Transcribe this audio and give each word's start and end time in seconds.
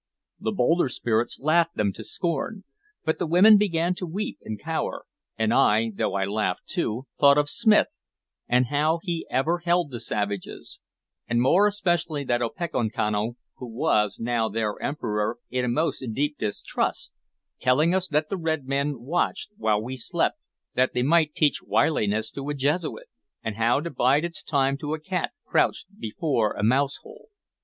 The 0.39 0.51
bolder 0.51 0.89
spirits 0.89 1.39
laughed 1.39 1.75
them 1.75 1.93
to 1.93 2.03
scorn, 2.03 2.63
but 3.05 3.19
the 3.19 3.27
women 3.27 3.57
began 3.59 3.93
to 3.93 4.07
weep 4.07 4.39
and 4.43 4.59
cower, 4.59 5.05
and 5.37 5.53
I, 5.53 5.91
though 5.93 6.15
I 6.15 6.25
laughed 6.25 6.65
too, 6.65 7.05
thought 7.19 7.37
of 7.37 7.47
Smith, 7.47 8.01
and 8.47 8.65
how 8.65 8.99
he 9.03 9.27
ever 9.29 9.59
held 9.59 9.91
the 9.91 9.99
savages, 9.99 10.79
and 11.27 11.39
more 11.39 11.67
especially 11.67 12.23
that 12.23 12.41
Opechancanough 12.41 13.35
who 13.57 13.67
was 13.67 14.19
now 14.19 14.49
their 14.49 14.81
emperor, 14.81 15.37
in 15.51 15.65
a 15.65 15.67
most 15.67 16.03
deep 16.13 16.39
distrust; 16.39 17.13
telling 17.59 17.93
us 17.93 18.07
that 18.07 18.29
the 18.29 18.37
red 18.37 18.65
men 18.65 19.01
watched 19.01 19.51
while 19.55 19.83
we 19.83 19.97
slept, 19.97 20.39
that 20.73 20.93
they 20.95 21.03
might 21.03 21.35
teach 21.35 21.61
wiliness 21.61 22.31
to 22.31 22.49
a 22.49 22.55
Jesuit, 22.55 23.05
and 23.43 23.55
how 23.55 23.79
to 23.79 23.91
bide 23.91 24.25
its 24.25 24.41
time 24.41 24.79
to 24.79 24.95
a 24.95 24.99
cat 24.99 25.33
crouched 25.45 25.85
before 25.99 26.53
a 26.55 26.63
mousehole. 26.63 27.29